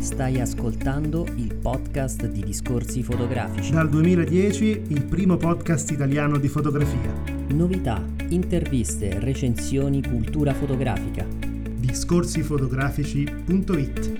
[0.00, 3.70] Stai ascoltando il podcast di Discorsi Fotografici.
[3.70, 7.12] Dal 2010 il primo podcast italiano di fotografia.
[7.50, 11.24] Novità, interviste, recensioni, cultura fotografica.
[11.24, 14.12] Discorsifotografici.it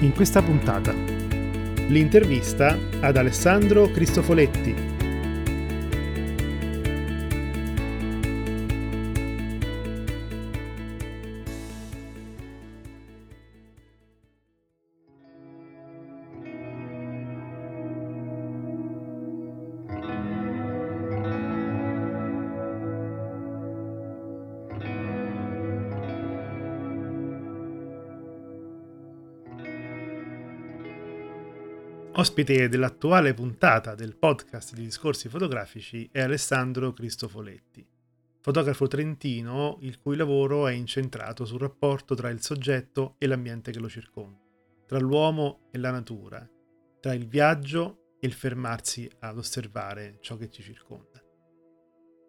[0.00, 0.92] In questa puntata
[1.88, 4.92] l'intervista ad Alessandro Cristofoletti,
[32.16, 37.84] Ospite dell'attuale puntata del podcast di discorsi fotografici è Alessandro Cristofoletti,
[38.40, 43.80] fotografo trentino il cui lavoro è incentrato sul rapporto tra il soggetto e l'ambiente che
[43.80, 44.38] lo circonda,
[44.86, 46.48] tra l'uomo e la natura,
[47.00, 51.20] tra il viaggio e il fermarsi ad osservare ciò che ci circonda.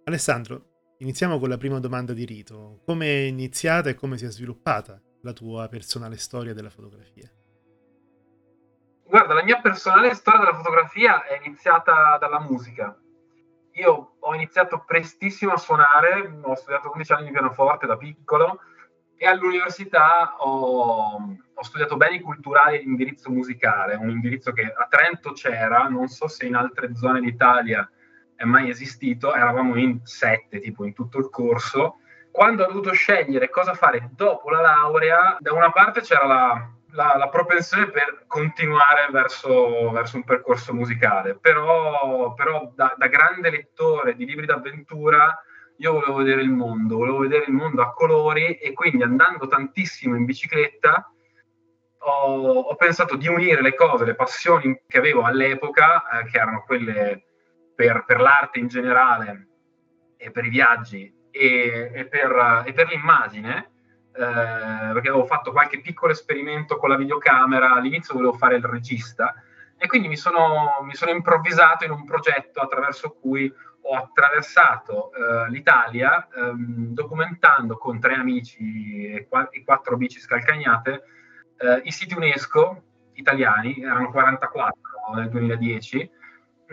[0.06, 2.81] Alessandro, iniziamo con la prima domanda di rito.
[2.86, 7.31] Come è iniziata e come si è sviluppata la tua personale storia della fotografia?
[9.16, 12.94] Guarda, la mia personale storia della fotografia è iniziata dalla musica.
[13.75, 18.59] Io ho iniziato prestissimo a suonare, ho studiato 11 anni di pianoforte da piccolo
[19.16, 25.31] e all'università ho, ho studiato beni culturali e indirizzo musicale, un indirizzo che a Trento
[25.31, 27.89] c'era, non so se in altre zone d'Italia
[28.35, 32.00] è mai esistito, eravamo in sette tipo in tutto il corso.
[32.31, 37.15] Quando ho dovuto scegliere cosa fare dopo la laurea, da una parte c'era la, la,
[37.17, 44.15] la, propensione per continuare verso, verso, un percorso musicale, però, però da, da, grande lettore
[44.15, 45.38] di libri d'avventura
[45.77, 50.16] io volevo vedere il mondo, volevo vedere il mondo a colori e quindi andando tantissimo
[50.16, 51.11] in bicicletta
[51.97, 56.63] ho, ho pensato di unire le cose, le passioni che avevo all'epoca, eh, che erano
[56.66, 57.25] quelle
[57.75, 59.47] per, per, l'arte in generale
[60.17, 63.72] e per i viaggi e, e, per, e per l'immagine,
[64.18, 69.34] perché avevo fatto qualche piccolo esperimento con la videocamera, all'inizio volevo fare il regista
[69.78, 73.53] e quindi mi sono, mi sono improvvisato in un progetto attraverso cui
[73.88, 81.03] ho attraversato eh, l'Italia ehm, documentando con tre amici e, qua- e quattro bici scalcagnate
[81.58, 82.84] eh, i siti UNESCO
[83.14, 84.82] italiani, erano 44
[85.16, 86.12] nel 2010.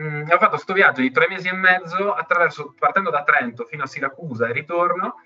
[0.00, 3.82] Mm, ho fatto questo viaggio di tre mesi e mezzo attraverso, partendo da Trento fino
[3.82, 5.16] a Siracusa e ritorno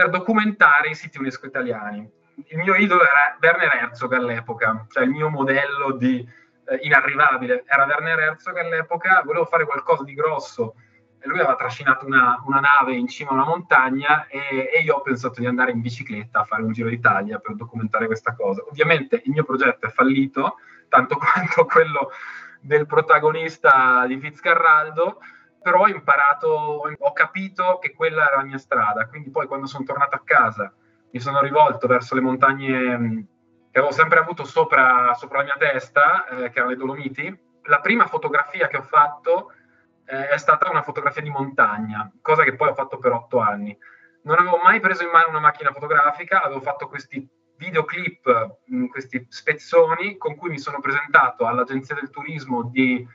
[0.00, 2.10] per documentare i siti UNESCO italiani.
[2.46, 6.26] Il mio idolo era Werner Herzog all'epoca, cioè il mio modello di
[6.64, 10.74] eh, inarrivabile era Werner Herzog all'epoca, volevo fare qualcosa di grosso
[11.24, 15.02] lui aveva trascinato una, una nave in cima a una montagna e, e, io ho
[15.02, 18.62] pensato di andare in bicicletta a fare un giro d'Italia per documentare questa cosa.
[18.70, 20.56] Ovviamente il mio progetto è fallito,
[20.88, 22.10] tanto quanto quello
[22.58, 25.20] del protagonista di Fitzcarraldo,
[25.62, 29.84] però ho imparato, ho capito che quella era la mia strada, quindi poi quando sono
[29.84, 30.72] tornato a casa
[31.12, 33.20] mi sono rivolto verso le montagne mm,
[33.70, 37.48] che avevo sempre avuto sopra, sopra la mia testa, eh, che erano le Dolomiti.
[37.64, 39.52] La prima fotografia che ho fatto
[40.06, 43.76] eh, è stata una fotografia di montagna, cosa che poi ho fatto per otto anni.
[44.22, 49.24] Non avevo mai preso in mano una macchina fotografica, avevo fatto questi videoclip, mm, questi
[49.28, 53.06] spezzoni con cui mi sono presentato all'agenzia del turismo di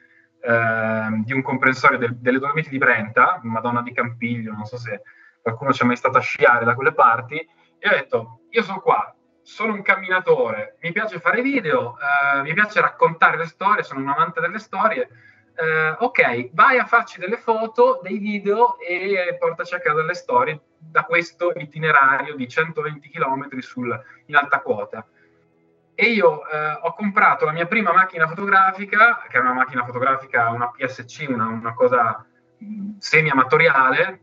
[0.47, 5.01] Ehm, di un comprensorio del, delle Dolomiti di Brenta, Madonna di Campiglio, non so se
[5.41, 8.79] qualcuno ci è mai stato a sciare da quelle parti, e ho detto, io sono
[8.79, 14.01] qua, sono un camminatore, mi piace fare video, eh, mi piace raccontare le storie, sono
[14.01, 15.09] un amante delle storie,
[15.55, 20.61] eh, ok, vai a farci delle foto, dei video e portaci a casa delle storie
[20.77, 25.07] da questo itinerario di 120 km sul, in alta quota
[25.95, 30.49] e io eh, ho comprato la mia prima macchina fotografica, che era una macchina fotografica,
[30.49, 32.25] una PSC, una, una cosa
[32.99, 34.19] semi-amatoriale,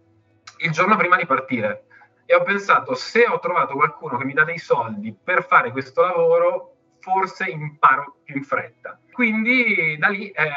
[0.59, 1.87] il giorno prima di partire.
[2.27, 6.03] E ho pensato, se ho trovato qualcuno che mi dà dei soldi per fare questo
[6.03, 8.98] lavoro, forse imparo più in fretta.
[9.10, 10.51] Quindi da lì, eh,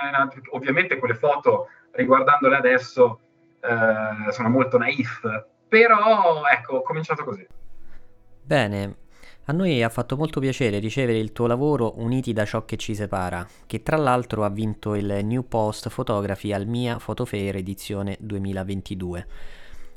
[0.52, 3.20] ovviamente quelle foto, riguardandole adesso,
[3.62, 7.48] eh, sono molto naif, però ecco, ho cominciato così.
[8.44, 8.96] Bene,
[9.48, 12.96] a noi ha fatto molto piacere ricevere il tuo lavoro Uniti da ciò che ci
[12.96, 19.28] separa, che tra l'altro ha vinto il New Post Photography al MIA Fotofair edizione 2022.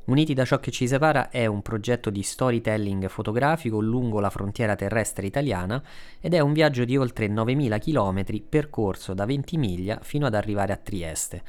[0.04, 4.76] Uniti da ciò che ci separa è un progetto di storytelling fotografico lungo la frontiera
[4.76, 5.82] terrestre italiana
[6.20, 10.74] ed è un viaggio di oltre 9000 km percorso da 20 miglia fino ad arrivare
[10.74, 11.42] a Trieste.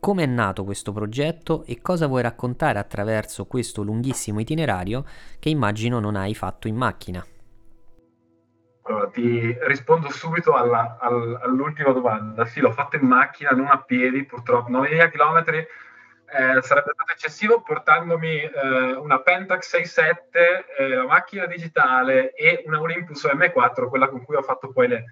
[0.00, 5.04] Come è nato questo progetto e cosa vuoi raccontare attraverso questo lunghissimo itinerario
[5.40, 7.24] che immagino non hai fatto in macchina?
[8.82, 12.46] Allora, ti rispondo subito alla, all, all'ultima domanda.
[12.46, 14.70] Sì, l'ho fatto in macchina, non a piedi, purtroppo.
[14.70, 22.32] 9.000 km eh, sarebbe stato eccessivo portandomi eh, una Pentax 67, eh, la macchina digitale
[22.34, 25.04] e una Olympus M4, quella con cui ho fatto poi le,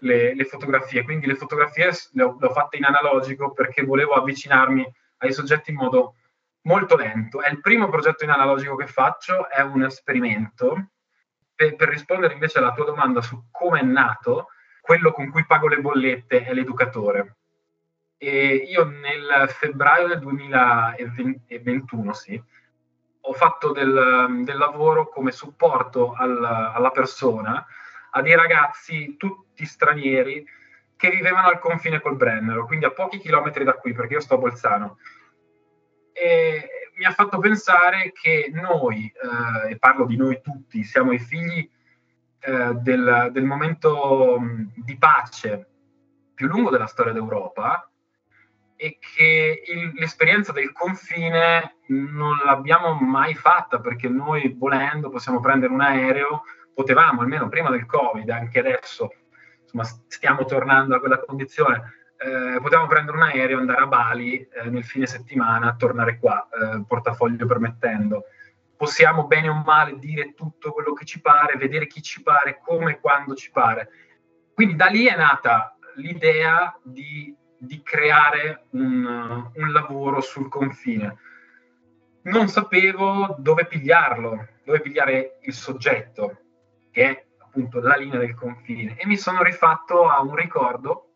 [0.00, 1.02] le, le fotografie.
[1.02, 4.86] Quindi le fotografie le ho, le ho, fatte in analogico perché volevo avvicinarmi
[5.18, 6.16] ai soggetti in modo
[6.62, 7.40] molto lento.
[7.40, 10.90] È il primo progetto in analogico che faccio, è un esperimento
[11.54, 14.48] per, per rispondere invece alla tua domanda su come è nato,
[14.80, 17.36] quello con cui pago le bollette è l'educatore.
[18.16, 22.42] E io nel febbraio del 2021, sì,
[23.22, 27.64] ho fatto del, del lavoro come supporto al, alla persona
[28.10, 30.44] a dei ragazzi tutti stranieri
[30.96, 34.34] che vivevano al confine col Brennero, quindi a pochi chilometri da qui, perché io sto
[34.34, 34.98] a Bolzano.
[36.12, 41.18] E mi ha fatto pensare che noi, eh, e parlo di noi tutti, siamo i
[41.18, 41.66] figli
[42.40, 44.38] eh, del, del, momento
[44.76, 45.68] di pace
[46.34, 47.90] più lungo della storia d'Europa
[48.76, 55.72] e che il, l'esperienza del confine non l'abbiamo mai fatta perché noi volendo possiamo prendere
[55.72, 56.44] un aereo,
[56.80, 59.12] potevamo almeno prima del Covid, anche adesso
[59.62, 64.68] insomma, stiamo tornando a quella condizione eh, potevamo prendere un aereo, andare a Bali eh,
[64.68, 68.24] nel fine settimana, tornare qua, eh, portafoglio permettendo.
[68.76, 72.92] Possiamo bene o male dire tutto quello che ci pare, vedere chi ci pare, come
[72.92, 73.88] e quando ci pare.
[74.52, 81.16] Quindi da lì è nata l'idea di, di creare un, un lavoro sul confine.
[82.22, 86.36] Non sapevo dove pigliarlo, dove pigliare il soggetto,
[86.90, 91.10] che è appunto la linea del confine, e mi sono rifatto a un ricordo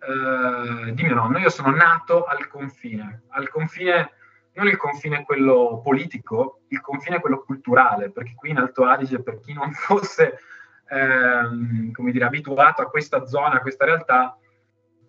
[0.00, 1.38] eh, di mio nonno.
[1.38, 4.12] Io sono nato al confine, al confine,
[4.54, 9.40] non il confine quello politico, il confine quello culturale, perché qui in Alto Adige, per
[9.40, 10.38] chi non fosse
[10.88, 14.36] ehm, come dire, abituato a questa zona, a questa realtà,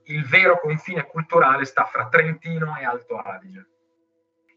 [0.05, 3.69] il vero confine culturale sta fra Trentino e Alto Adige.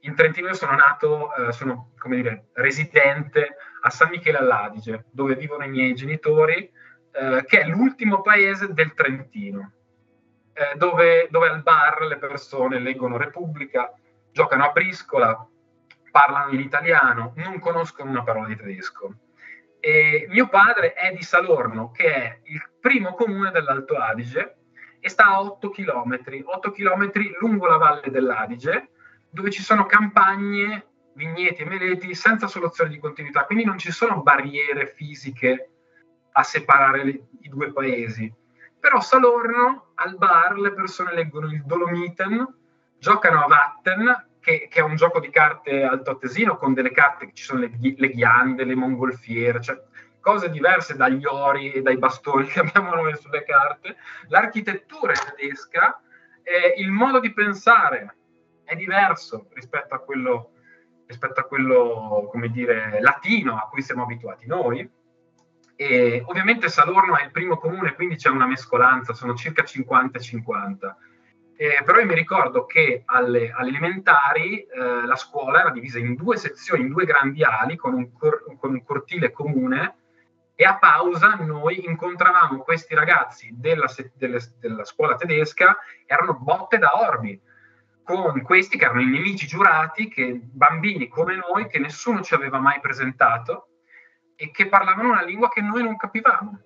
[0.03, 5.35] In Trentino io sono nato, eh, sono come dire, residente a San Michele all'Adige, dove
[5.35, 6.71] vivono i miei genitori,
[7.13, 9.73] eh, che è l'ultimo paese del Trentino
[10.59, 13.93] eh, dove, dove, al bar le persone leggono Repubblica,
[14.33, 15.47] giocano a briscola,
[16.11, 19.15] parlano in italiano, non conoscono una parola di tedesco.
[19.79, 24.57] E mio padre è di Salorno, che è il primo comune dell'Alto Adige,
[24.99, 28.91] e sta a 8 km, 8 km lungo la valle dell'Adige,
[29.31, 30.88] dove ci sono campagne,
[31.19, 35.71] vigneti e meleti senza soluzione di continuità, quindi non ci sono barriere fisiche
[36.33, 38.33] a separare le, i due paesi
[38.81, 42.47] però Salorno, al bar, le persone leggono il Dolomiten,
[42.99, 47.43] giocano a Vatten, che, che, è un gioco di carte altoatesino con delle carte, ci
[47.43, 49.83] sono le, le ghiande, le mongolfiere, cioè
[50.21, 53.97] cose diverse dagli ori e dai bastoni che abbiamo noi sulle carte.
[54.29, 56.01] L'architettura è tedesca,
[56.43, 58.15] e il modo di pensare
[58.65, 60.53] è diverso rispetto a quello,
[61.09, 64.89] rispetto a quello come dire, latino a cui siamo abituati noi.
[65.75, 70.97] E ovviamente Salorno è il primo comune, quindi c'è una mescolanza, sono circa 50 50.
[71.57, 76.15] Eh, però io mi ricordo che alle, alle elementari eh, la scuola era divisa in
[76.15, 79.97] due sezioni, in due grandi ali, con un, cor- con un, cortile comune,
[80.55, 86.79] e a pausa noi incontravamo questi ragazzi della, se- delle, della scuola tedesca, erano botte
[86.79, 87.41] da orbi,
[88.09, 92.59] con questi che erano i nemici giurati, che, bambini come noi, che nessuno ci aveva
[92.59, 93.69] mai presentato,
[94.35, 96.59] e che parlavano una lingua che noi non capivamo.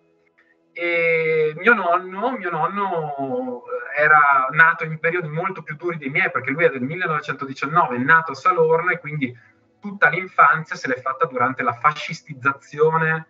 [0.72, 3.64] E mio nonno, mio nonno
[3.96, 7.96] eh, era nato in periodi molto più duri dei miei, perché lui è del 1919,
[7.96, 9.36] è nato a Salorno e quindi
[9.80, 13.26] tutta l'infanzia se l'è fatta durante la fascistizzazione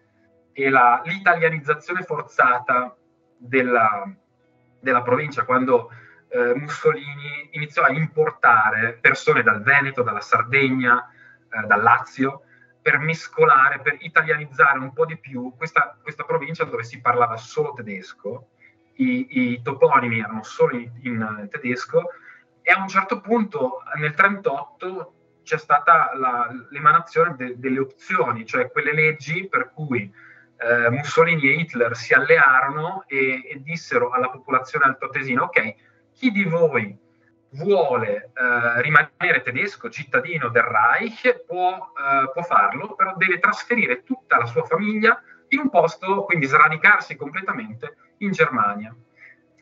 [0.53, 2.95] e la, l'italianizzazione forzata
[3.39, 4.07] della,
[4.81, 5.91] della provincia, quando
[6.33, 11.07] eh, Mussolini iniziò a importare persone dal Veneto, dalla Sardegna,
[11.51, 12.45] eh, dal Lazio,
[12.81, 17.75] per mescolare, per italianizzare un po' di più questa, questa provincia dove si parlava solo
[17.75, 18.49] tedesco,
[18.97, 22.09] i, i toponimi erano solo in, in, tedesco.
[22.63, 28.71] E a un certo punto nel 1938 c'è stata la, l'emanazione de, delle opzioni, cioè
[28.71, 30.11] quelle leggi per cui
[30.57, 35.75] eh, Mussolini e Hitler si allearono e, e dissero alla popolazione altoatesina, ok,
[36.23, 36.97] chi di voi
[37.55, 44.39] vuole eh, rimanere tedesco, cittadino del Reich, può, eh, può, farlo, però deve trasferire tutta
[44.39, 48.95] la sua famiglia in un posto, quindi sradicarsi completamente in Germania.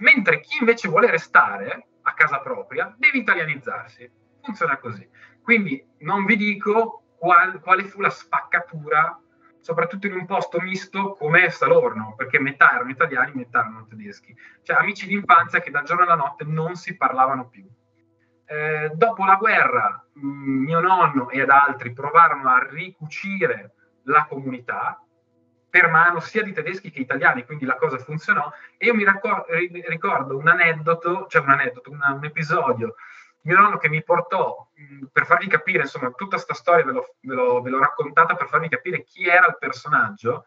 [0.00, 4.10] Mentre chi invece vuole restare, a casa propria, deve italianizzarsi.
[4.42, 5.08] Funziona così.
[5.42, 9.18] Quindi non vi dico qual, quale fu la spaccatura,
[9.60, 14.34] soprattutto in un posto misto come Salorno, perché metà erano italiani, metà erano tedeschi.
[14.62, 17.66] Cioè amici d'infanzia che dal giorno alla notte non si parlavano più.
[18.46, 23.74] Eh, dopo la guerra, mh, mm, mio nonno ed altri provarono a ricucire
[24.04, 25.00] la comunità
[25.68, 28.50] per mano sia di tedeschi che italiani, quindi la cosa funzionò.
[28.76, 29.04] E io mi
[29.86, 32.96] ricordo un aneddoto, cioè un aneddoto, una, un episodio
[33.42, 37.14] mio nonno che mi portò mh, per farvi capire, insomma, tutta questa storia ve l'ho,
[37.20, 40.46] ve, l'ho, ve l'ho, raccontata per farvi capire chi era il personaggio,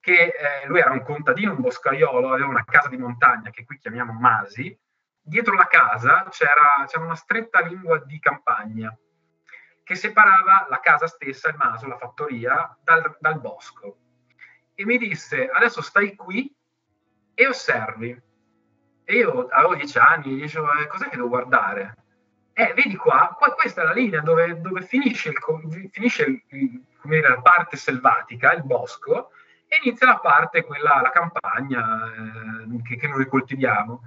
[0.00, 3.78] che eh, lui era un contadino, un boscaiolo, aveva una casa di montagna che qui
[3.78, 4.76] chiamiamo Masi,
[5.20, 8.96] dietro la casa c'era, c'era una stretta lingua di campagna
[9.84, 13.96] che separava la casa stessa, il maso, la fattoria, dal, dal bosco.
[14.74, 16.52] E mi disse, adesso stai qui
[17.34, 18.22] e osservi.
[19.04, 22.01] E io avevo dieci anni, gli dicevo, eh, cos'è che devo guardare?
[22.54, 27.28] Eh, vedi qua, qua, questa è la linea dove, dove finisce, il, finisce il, dire,
[27.28, 29.30] la parte selvatica, il bosco,
[29.66, 34.02] e inizia la parte, quella, la campagna eh, che, che, noi coltiviamo.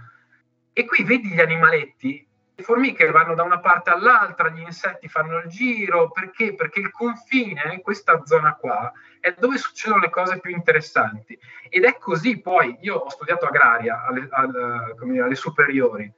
[0.73, 5.39] E qui vedi gli animaletti, le formiche vanno da una parte all'altra, gli insetti fanno
[5.39, 6.53] il giro, perché?
[6.53, 11.37] Perché il confine, questa zona qua, è dove succedono le cose più interessanti.
[11.67, 16.13] Ed è così poi, io ho studiato agraria alle, alle, alle superiori,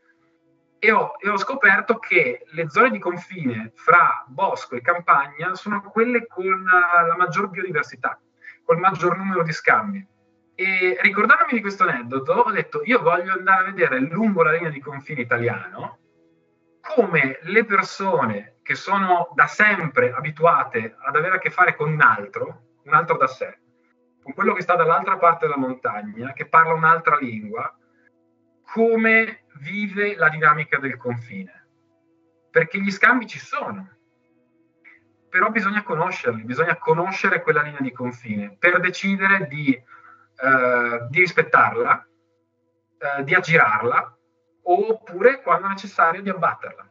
[0.79, 5.81] e ho, e ho, scoperto che le zone di confine fra bosco e campagna sono
[5.81, 8.19] quelle con la maggior biodiversità,
[8.63, 10.05] col maggior numero di scambi.
[10.55, 14.69] E ricordandomi di questo aneddoto, ho detto: Io voglio andare a vedere lungo la linea
[14.69, 16.00] di confine italiano
[16.96, 22.01] come le persone che sono da sempre abituate ad avere a che fare con un
[22.01, 23.60] altro, un altro da sé,
[24.24, 27.74] con quello che sta dall'altra parte della montagna, che parla un'altra lingua,
[28.72, 31.65] come vive la dinamica del confine.
[32.49, 33.97] Perché gli scambi ci sono,
[35.29, 39.83] però bisogna conoscerli, bisogna conoscere quella linea di confine per decidere di, eh,
[41.09, 42.07] di rispettarla,
[42.97, 44.17] eh, di aggirarla
[44.63, 46.89] oppure quando necessario di abbatterla.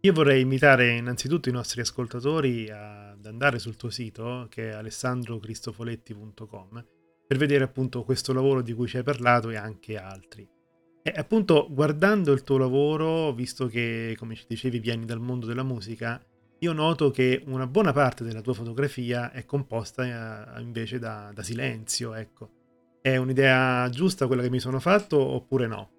[0.00, 6.84] Io vorrei invitare innanzitutto i nostri ascoltatori ad andare sul tuo sito che è alessandrocristofoletti.com
[7.26, 10.48] per vedere appunto questo lavoro di cui ci hai parlato e anche altri.
[11.04, 15.64] E appunto guardando il tuo lavoro, visto che come ci dicevi vieni dal mondo della
[15.64, 16.24] musica,
[16.60, 20.04] io noto che una buona parte della tua fotografia è composta
[20.56, 22.50] eh, invece da, da silenzio, ecco.
[23.02, 25.90] È un'idea giusta quella che mi sono fatto oppure no?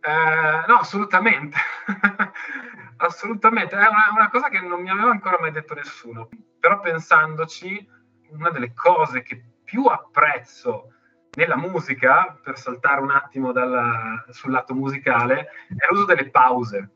[0.00, 1.56] Eh, no, assolutamente.
[2.96, 3.76] assolutamente.
[3.76, 6.28] È una, una, cosa che non mi aveva ancora mai detto nessuno.
[6.58, 7.88] Però pensandoci,
[8.30, 10.94] una delle cose che più apprezzo
[11.36, 16.90] nella musica, per saltare un attimo dalla, sul lato musicale, è l'uso delle pause.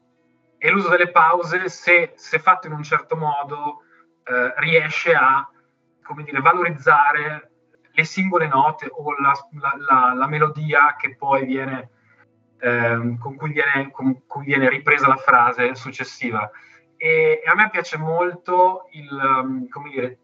[0.59, 3.83] E l'uso delle pause, se, se fatto in un certo modo,
[4.25, 5.49] eh, riesce a,
[6.25, 7.51] dire, valorizzare
[7.93, 11.91] le singole note o la, la, la, la melodia che poi viene,
[12.59, 16.51] eh, con, cui viene, con cui viene ripresa la frase successiva.
[16.97, 20.19] E, e a me piace molto il, um, come dire,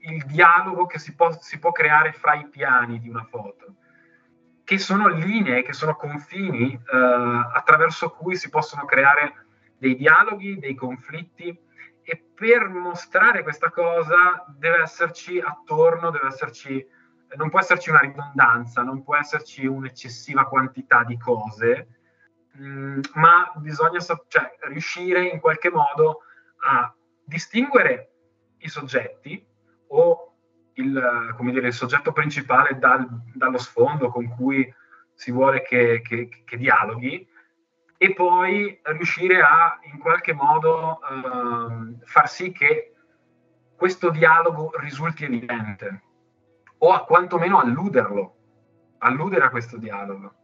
[0.00, 3.76] il dialogo che si può, si può creare fra i piani di una foto,
[4.64, 9.46] che sono linee, che sono confini eh, attraverso cui si possono creare
[9.78, 11.56] dei dialoghi, dei conflitti
[12.02, 16.86] e per mostrare questa cosa deve esserci attorno, deve esserci,
[17.36, 21.88] non può esserci una ridondanza, non può esserci un'eccessiva quantità di cose,
[22.52, 26.22] mh, mm, ma bisogna cioè, riuscire in qualche modo
[26.64, 26.92] a
[27.24, 28.10] distinguere
[28.58, 29.54] i soggetti
[29.88, 30.32] o
[30.74, 34.72] il, dire, il soggetto principale dal, dallo sfondo con cui
[35.14, 37.26] si vuole che, che, che, dialoghi
[37.96, 42.92] e poi riuscire a in qualche modo eh, far sì che
[43.74, 46.02] questo dialogo risulti evidente
[46.78, 48.36] o a quantomeno alluderlo,
[48.98, 50.34] alludere a questo dialogo.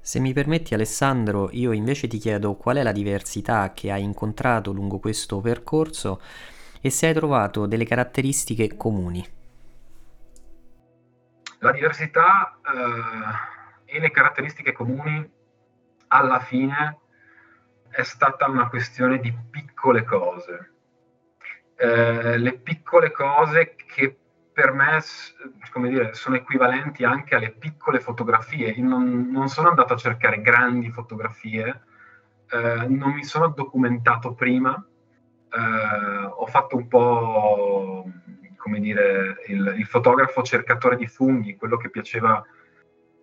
[0.00, 4.72] Se mi permetti Alessandro, io invece ti chiedo qual è la diversità che hai incontrato
[4.72, 6.20] lungo questo percorso
[6.82, 9.24] e se hai trovato delle caratteristiche comuni.
[11.60, 12.58] La diversità
[13.86, 15.30] eh, e le caratteristiche comuni
[16.08, 16.98] alla fine
[17.88, 20.72] è stata una questione di piccole cose.
[21.76, 24.16] Eh, le piccole cose che
[24.52, 25.00] per me
[25.70, 28.70] come dire, sono equivalenti anche alle piccole fotografie.
[28.70, 31.84] Io non, non sono andato a cercare grandi fotografie,
[32.50, 34.84] eh, non mi sono documentato prima,
[35.54, 38.04] eh, ho fatto un po'
[38.56, 42.44] come dire il, il, fotografo cercatore di funghi, quello che piaceva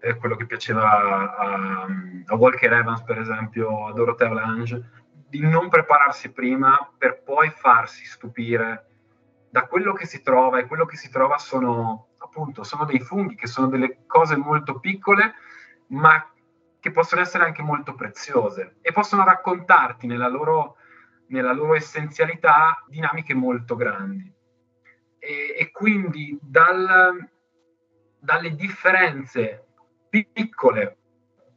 [0.02, 1.88] eh, quello che piaceva a,
[2.26, 8.06] a, Walker Evans, per esempio, a Dorothea Lange, di non prepararsi prima per poi farsi
[8.06, 8.86] stupire
[9.50, 13.36] da quello che si trova e quello che si trova sono appunto sono dei funghi
[13.36, 15.34] che sono delle cose molto piccole
[15.88, 16.30] ma
[16.80, 20.78] che possono essere anche molto preziose e possono raccontarti nella loro,
[21.30, 24.32] nella loro essenzialità dinamiche molto grandi.
[25.20, 27.30] E, e quindi dal,
[28.20, 29.66] dalle differenze
[30.10, 30.98] piccole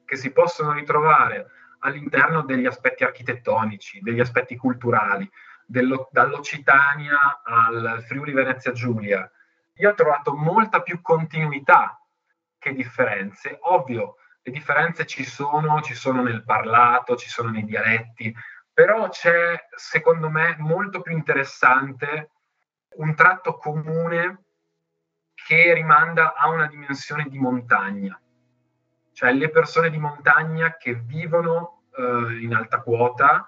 [0.05, 1.47] che si possono ritrovare
[1.81, 5.29] all'interno degli aspetti architettonici, degli aspetti culturali,
[5.65, 9.29] dello, dall'Occitania al Friuli Venezia Giulia,
[9.77, 11.99] io ho trovato molta più continuità
[12.59, 13.59] che differenze.
[13.63, 18.35] Ovvio, le differenze ci sono, ci sono nel parlato, ci sono nei dialetti,
[18.73, 22.31] però c'è, secondo me, molto più interessante
[22.97, 24.45] un tratto comune
[25.35, 28.21] che rimanda a una dimensione di montagna,
[29.13, 33.47] cioè le persone di montagna che vivono eh, in alta quota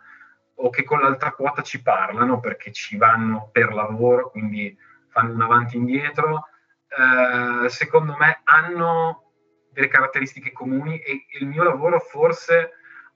[0.56, 4.76] o che con l'alta quota ci parlano perché ci vanno per lavoro, quindi
[5.08, 6.48] fanno un avanti e indietro,
[6.88, 9.32] eh, secondo me hanno
[9.70, 12.72] delle caratteristiche comuni e il mio lavoro forse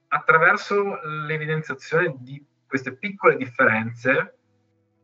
[0.08, 4.38] attraverso l'evidenziazione di queste piccole differenze,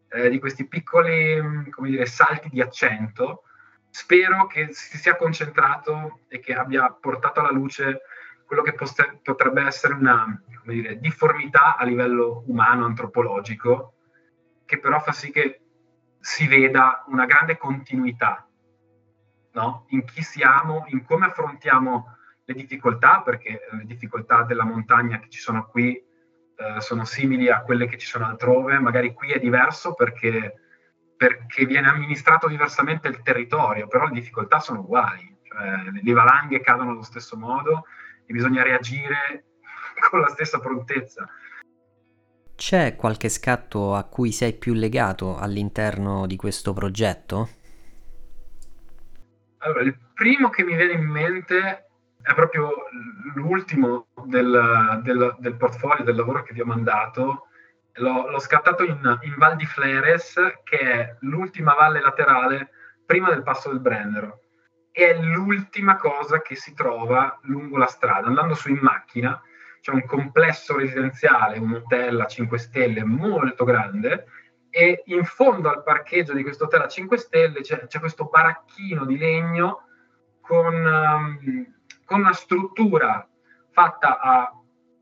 [0.09, 3.43] eh, di questi piccoli come dire, salti di accento,
[3.91, 8.03] spero che si sia concentrato e che abbia portato alla luce
[8.47, 8.75] quello che
[9.23, 13.95] potrebbe essere una dire, difformità a livello umano, antropologico,
[14.65, 15.61] che però fa sì che
[16.21, 18.47] si veda una grande continuità
[19.53, 19.87] no?
[19.89, 25.41] in chi siamo, in come affrontiamo le difficoltà, perché le difficoltà della montagna che ci
[25.41, 25.95] sono qui
[26.57, 30.55] eh, sono simili a quelle che ci sono altrove, magari qui è diverso perché,
[31.17, 36.91] perché viene amministrato diversamente il territorio, però le difficoltà sono uguali, cioè, le valanghe cadono
[36.91, 37.87] allo stesso modo
[38.27, 39.45] e bisogna reagire
[40.11, 41.29] con la stessa prontezza.
[42.57, 47.49] C'è qualche scatto a cui sei più legato all'interno di questo progetto?
[49.59, 51.84] Allora, il primo che mi viene in mente
[52.25, 52.71] è proprio
[53.35, 57.49] l'ultimo del, del, del portfolio, del lavoro che vi ho mandato.
[57.97, 62.71] L'ho, l'ho scattato in, in, Val di Fleres, che è l'ultima valle laterale
[63.05, 64.41] prima del passo del Brennero.
[64.91, 68.27] E è l'ultima cosa che si trova lungo la strada.
[68.27, 69.39] Andando su in macchina,
[69.83, 74.25] c'è un complesso residenziale, un hotel a 5 stelle molto grande,
[74.71, 79.05] e in fondo al parcheggio di questo hotel a 5 stelle c'è, c'è questo baracchino
[79.05, 79.83] di legno
[80.41, 81.39] con, um,
[82.05, 83.29] con una struttura
[83.71, 84.53] fatta a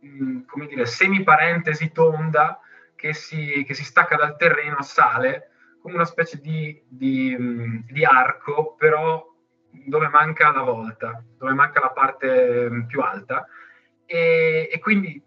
[0.00, 2.60] um, come dire, semiparentesi tonda
[2.94, 8.04] che si, che si, stacca dal terreno, sale, come una specie di, di, um, di
[8.04, 9.24] arco, però
[9.70, 13.46] dove manca la volta, dove manca la parte um, più alta.
[14.04, 15.22] E, e quindi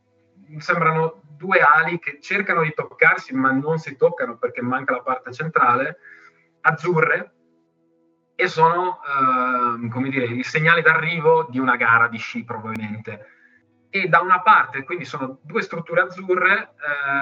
[0.58, 5.34] sembrano due ali che cercano di toccarsi ma non si toccano perché manca la parte
[5.34, 5.98] centrale,
[6.62, 7.34] azzurre,
[8.36, 13.30] e sono, eh, come dire, il segnale d'arrivo di una gara di sci probabilmente.
[13.90, 16.74] E da una parte, quindi sono due strutture azzurre,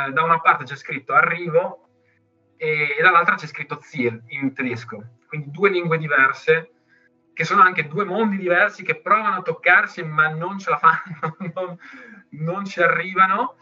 [0.08, 1.88] eh, da una parte c'è scritto arrivo
[2.58, 6.72] e, e dall'altra c'è scritto Ziel in tedesco, quindi due lingue diverse
[7.34, 11.36] che sono anche due mondi diversi che provano a toccarsi ma non ce la fanno,
[11.54, 11.78] non,
[12.30, 13.58] non ci arrivano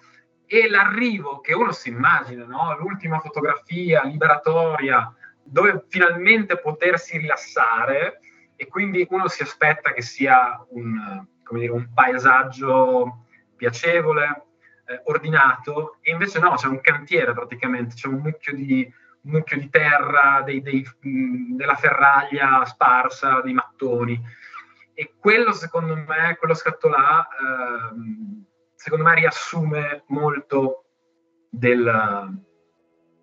[0.45, 2.77] e l'arrivo che uno si immagina, no?
[2.77, 5.13] l'ultima fotografia liberatoria
[5.51, 8.21] dove finalmente potersi rilassare
[8.55, 13.25] e quindi uno si aspetta che sia un, dire, un paesaggio
[13.57, 14.45] piacevole,
[14.85, 18.89] eh, ordinato e invece no, c'è un cantiere praticamente, c'è un mucchio di,
[19.23, 24.19] un mucchio di terra, dei, dei, della ferraglia sparsa, dei mattoni.
[24.93, 30.85] E quello secondo me, quello scatto là, eh, secondo me riassume molto
[31.49, 32.41] del,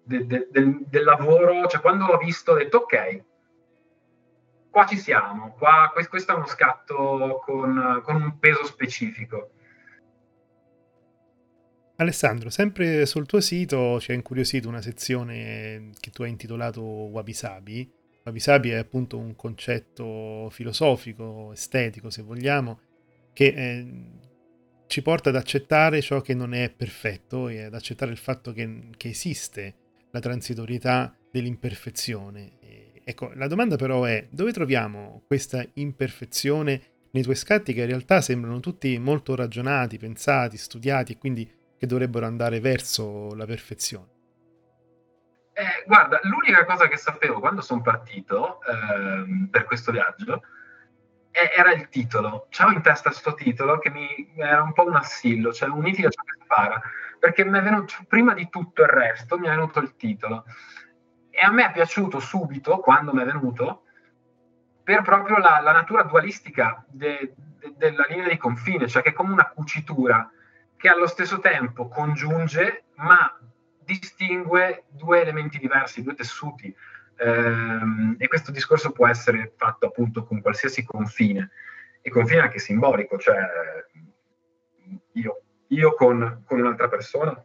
[0.09, 3.25] de, de, del, del, lavoro, cioè quando l'ho visto ho detto ok,
[4.71, 9.51] qua ci siamo, qua, questo è uno scatto con, con un peso specifico.
[11.97, 17.33] Alessandro, sempre sul tuo sito ci ha incuriosito una sezione che tu hai intitolato Wabi
[17.33, 17.93] Sabi.
[18.25, 22.81] Wabi Sabi è appunto un concetto filosofico, estetico se vogliamo,
[23.33, 23.87] che eh,
[24.87, 28.91] ci porta ad accettare ciò che non è perfetto e ad accettare il fatto che,
[28.97, 29.75] che esiste
[30.11, 32.59] la transitorietà dell'imperfezione.
[32.61, 37.87] E, ecco, la domanda però è dove troviamo questa imperfezione nei tuoi scatti che in
[37.87, 44.17] realtà sembrano tutti molto ragionati, pensati, studiati e quindi che dovrebbero andare verso la perfezione?
[45.53, 50.43] Eh, guarda, l'unica cosa che sapevo quando sono partito eh, per questo viaggio
[51.31, 52.47] era il titolo.
[52.51, 56.09] C'avevo in testa questo titolo che mi era un po' un assillo, cioè uniti ciò
[56.09, 56.81] che spara,
[57.19, 60.45] perché mi è venuto, prima di tutto il resto, mi è venuto il titolo.
[61.31, 63.85] E a me è piaciuto subito, quando mi è venuto,
[64.83, 69.13] per proprio la, la natura dualistica de, de, della linea di confine, cioè che è
[69.13, 70.31] come una cucitura
[70.77, 73.39] che allo stesso tempo congiunge, ma
[73.85, 76.75] distingue due elementi diversi, due tessuti
[77.21, 81.51] Ehm, e questo discorso può essere fatto appunto con qualsiasi confine,
[82.01, 83.37] e confine anche simbolico, cioè
[85.13, 87.43] io, io con, con, un'altra persona,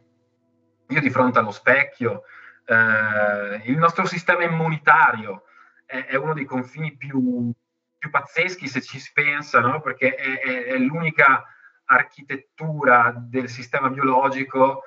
[0.88, 2.22] io di fronte allo specchio,
[2.66, 5.44] eh, il nostro sistema immunitario
[5.84, 7.52] è, è uno dei confini più,
[7.98, 9.80] più, pazzeschi se ci si pensa, no?
[9.80, 11.44] perché è, è, è l'unica
[11.86, 14.84] architettura del sistema biologico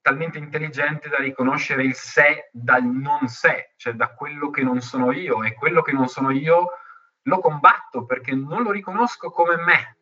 [0.00, 5.12] talmente intelligente da riconoscere il sé dal non sé, cioè da quello che non sono
[5.12, 6.68] io e quello che non sono io
[7.22, 9.98] lo combatto perché non lo riconosco come me.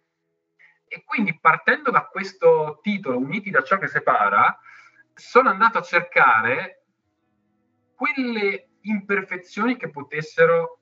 [0.88, 4.58] E quindi partendo da questo titolo, Uniti da ciò che separa,
[5.14, 6.84] sono andato a cercare
[7.94, 10.78] quelle imperfezioni che potessero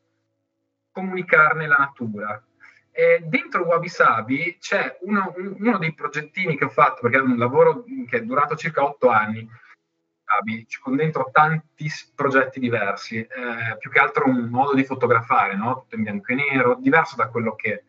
[0.92, 2.42] comunicarne la natura.
[2.90, 7.36] E dentro Wabi Sabi c'è uno, uno, dei progettini che ho fatto, perché è un
[7.36, 9.46] lavoro che è durato circa otto anni,
[10.80, 15.80] con dentro tanti progetti diversi, eh, più che altro un modo di fotografare, no?
[15.80, 17.84] tutto in bianco e nero, diverso da quello che,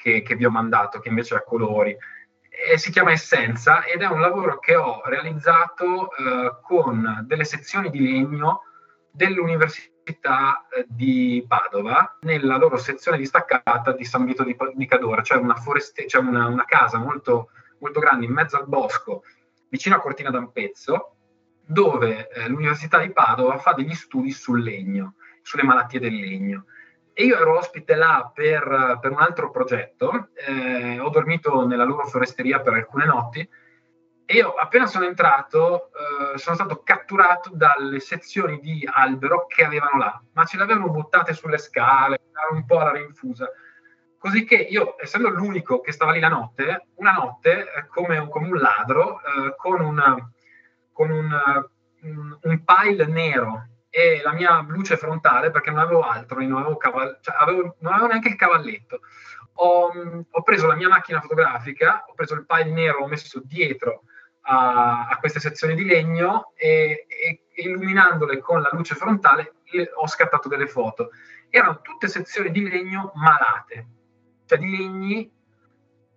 [0.00, 1.94] che, che vi ho mandato, che invece è a colori.
[2.48, 7.90] E si chiama Essenza ed è un lavoro che ho realizzato eh, con delle sezioni
[7.90, 8.62] di legno
[9.10, 15.38] dell'Università eh, di Padova, nella loro sezione distaccata di San Vito di, di Cadore, cioè
[15.38, 19.22] una, foreste, cioè una, una casa molto, molto, grande in mezzo al bosco,
[19.68, 21.16] vicino a Cortina d'Ampezzo,
[21.64, 26.64] dove eh, l'Università di Padova fa degli studi sul legno, sulle malattie del legno.
[27.12, 32.06] E io ero ospite là per, per un altro progetto, eh, ho dormito nella loro
[32.06, 33.48] foresteria per alcune notti
[34.30, 39.98] e io appena sono entrato eh, sono stato catturato dalle sezioni di albero che avevano
[39.98, 43.50] là, ma ce le avevano buttate sulle scale, era un po' alla rinfusa.
[44.16, 48.46] Così che io, essendo l'unico che stava lì la notte, una notte, eh, come, come,
[48.46, 50.16] un ladro, eh, con, una,
[50.92, 51.40] con un,
[52.02, 56.76] un, un, pile nero e la mia luce frontale, perché non avevo altro, non avevo,
[56.76, 59.00] caval- cioè avevo, non avevo neanche il cavalletto,
[59.54, 59.92] ho,
[60.30, 64.04] ho, preso la mia macchina fotografica, ho preso il pile nero, l'ho messo dietro
[64.42, 69.54] a, a queste sezioni di legno e, e, illuminandole con la luce frontale
[69.94, 71.10] ho scattato delle foto.
[71.48, 73.86] Erano tutte sezioni di legno malate,
[74.46, 75.30] cioè di legni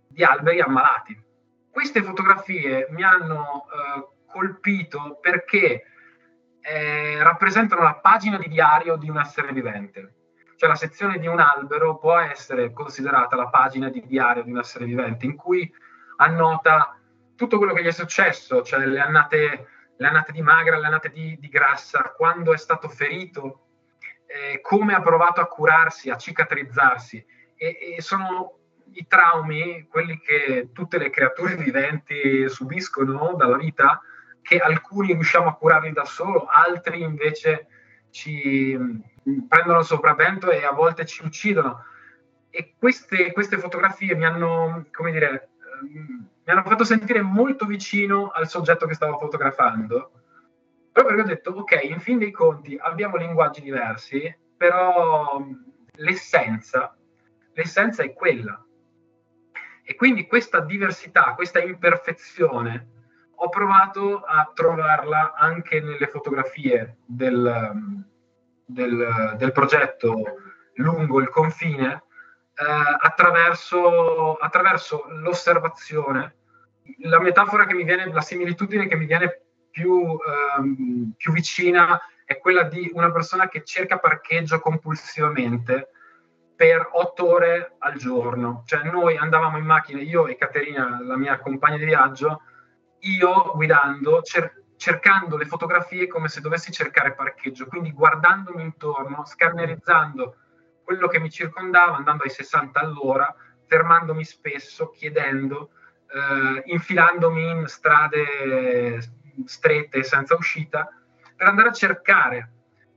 [0.07, 1.21] di alberi ammalati.
[1.69, 5.83] Queste fotografie mi hanno eh, colpito perché
[6.63, 10.13] eh, rappresentano la pagina di diario di un essere vivente.
[10.55, 14.59] Cioè la sezione di un albero può essere considerata la pagina di diario di un
[14.59, 15.69] essere vivente in cui
[16.17, 16.97] annota
[17.35, 21.09] tutto quello che gli è successo, cioè le annate, le annate di magra, le annate
[21.09, 23.65] di, di grassa, quando è stato ferito,
[24.25, 27.25] eh, come ha provato a curarsi, a cicatrizzarsi.
[27.55, 28.59] E, e, sono
[28.93, 34.01] i traumi, quelli che tutte le creature viventi subiscono dalla vita,
[34.43, 37.67] che alcuni riusciamo a curarli da solo, altri invece
[38.11, 38.99] ci mm,
[39.47, 41.85] prendono il sopravvento e a volte ci uccidono.
[42.49, 45.49] E queste, queste fotografie mi hanno, come dire,
[45.81, 50.11] ehm, mi hanno fatto sentire molto vicino al soggetto che stavo fotografando.
[50.91, 55.43] Proprio perché ho detto, ok, in fin dei conti abbiamo linguaggi diversi, però
[55.93, 56.95] l'essenza,
[57.53, 58.63] l'essenza è quella.
[59.85, 62.92] E quindi questa diversità, questa imperfezione,
[63.43, 67.71] ho provato a trovarla anche nelle fotografie del,
[68.65, 70.37] del, del progetto
[70.75, 72.03] lungo il confine,
[72.55, 76.35] eh, attraverso, attraverso l'osservazione.
[76.99, 80.17] La metafora che mi viene, la similitudine che mi viene più,
[80.57, 85.89] ehm, più vicina è quella di una persona che cerca parcheggio compulsivamente
[86.55, 88.63] per otto ore al giorno.
[88.65, 92.41] Cioè noi andavamo in macchina, io e Caterina, la mia compagna di viaggio,
[93.03, 100.35] io guidando, cer- cercando le fotografie come se dovessi cercare parcheggio, quindi guardandomi intorno, scannerizzando
[100.83, 103.33] quello che mi circondava, andando ai 60 all'ora,
[103.65, 105.69] fermandomi spesso, chiedendo,
[106.07, 108.99] eh, infilandomi in strade
[109.45, 110.87] strette senza uscita,
[111.35, 112.51] per andare a cercare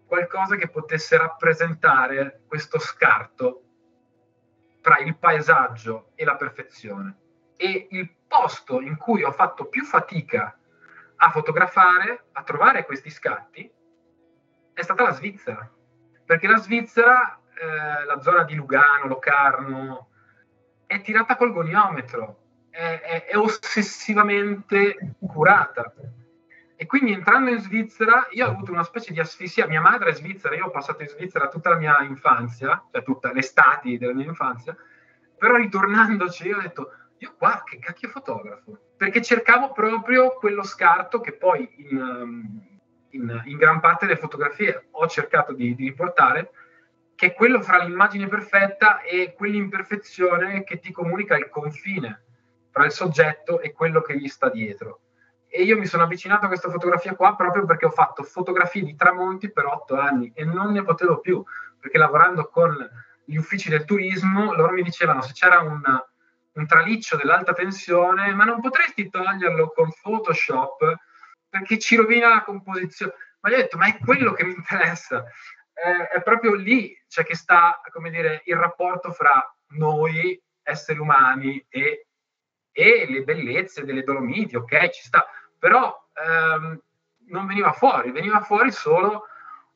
[0.07, 3.63] qualcosa che potesse rappresentare questo scarto
[4.81, 7.17] tra il paesaggio e la perfezione.
[7.57, 10.59] E il posto in cui ho fatto più fatica
[11.17, 13.71] a fotografare, a trovare questi scatti,
[14.73, 15.71] è stata la Svizzera.
[16.25, 20.09] Perché la Svizzera eh, la zona di Lugano, Locarno,
[20.87, 25.93] è tirata col goniometro, è, è, è ossessivamente curata.
[26.79, 29.67] E quindi entrando in Svizzera, io ho avuto una specie di asfissia.
[29.67, 33.33] Mia madre è svizzera, io ho passato in Svizzera tutta la mia infanzia, cioè tutte
[33.33, 34.77] le estati della mia infanzia,
[35.39, 37.63] però ritornandoci ho detto, io qua
[37.97, 38.79] che cacchio fotografo?
[38.97, 42.79] Perché cercavo proprio quello scarto che poi in, um,
[43.11, 46.51] in, in gran parte delle fotografie ho cercato di, di riportare,
[47.15, 52.23] che è quello fra l'immagine perfetta e quell'imperfezione che ti comunica il confine
[52.71, 55.01] tra il soggetto e quello che gli sta dietro
[55.49, 58.95] e io mi sono avvicinato a questa fotografia qua proprio perché ho fatto fotografie di
[58.95, 61.43] tramonti per otto anni e non ne potevo più,
[61.81, 62.77] perché lavorando con
[63.25, 65.81] gli uffici del turismo, loro mi dicevano se c'era un,
[66.57, 70.97] un traliccio dell'alta tensione, ma non potresti toglierlo con Photoshop
[71.49, 73.15] perché ci rovina la composizione.
[73.41, 75.25] Ma gli ho detto, ma è quello che mi interessa,
[75.73, 81.65] è, è proprio lì cioè, che sta, come dire, il rapporto fra noi, esseri umani,
[81.69, 82.09] e,
[82.73, 85.27] e le bellezze delle Dolomiti, ok, ci sta.
[85.59, 86.81] Però ehm,
[87.29, 89.27] non veniva fuori, veniva fuori solo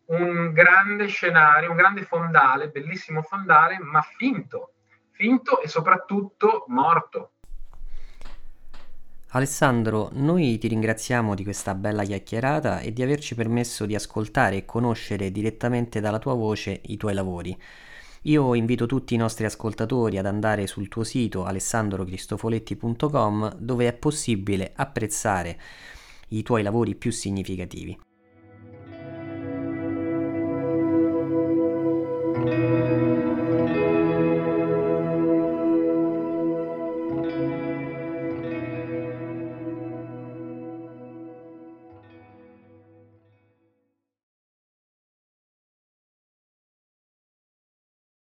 [0.06, 4.74] un grande scenario, un grande fondale, bellissimo fondale, ma finto,
[5.20, 7.32] finto e soprattutto morto.
[9.32, 14.64] Alessandro, noi ti ringraziamo di questa bella chiacchierata e di averci permesso di ascoltare e
[14.64, 17.54] conoscere direttamente dalla tua voce i tuoi lavori.
[18.22, 24.72] Io invito tutti i nostri ascoltatori ad andare sul tuo sito alessandrocristofoletti.com dove è possibile
[24.74, 25.60] apprezzare
[26.28, 28.09] i tuoi lavori più significativi.